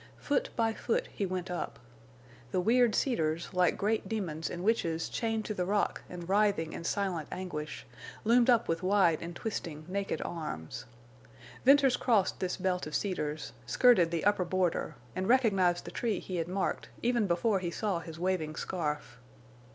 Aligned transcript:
Foot 0.17 0.49
by 0.55 0.73
foot 0.73 1.05
he 1.13 1.27
went 1.27 1.51
up. 1.51 1.77
The 2.49 2.59
weird 2.59 2.95
cedars, 2.95 3.49
like 3.53 3.77
great 3.77 4.09
demons 4.09 4.49
and 4.49 4.63
witches 4.63 5.07
chained 5.07 5.45
to 5.45 5.53
the 5.53 5.63
rock 5.63 6.01
and 6.09 6.27
writhing 6.27 6.73
in 6.73 6.83
silent 6.85 7.27
anguish, 7.31 7.85
loomed 8.23 8.49
up 8.49 8.67
with 8.67 8.81
wide 8.81 9.21
and 9.21 9.35
twisting 9.35 9.85
naked 9.87 10.19
arms. 10.25 10.85
Venters 11.65 11.97
crossed 11.97 12.39
this 12.39 12.57
belt 12.57 12.87
of 12.87 12.95
cedars, 12.95 13.53
skirted 13.67 14.09
the 14.09 14.25
upper 14.25 14.43
border, 14.43 14.95
and 15.15 15.27
recognized 15.29 15.85
the 15.85 15.91
tree 15.91 16.17
he 16.17 16.37
had 16.37 16.47
marked, 16.47 16.89
even 17.03 17.27
before 17.27 17.59
he 17.59 17.69
saw 17.69 17.99
his 17.99 18.17
waving 18.19 18.55
scarf. 18.55 19.19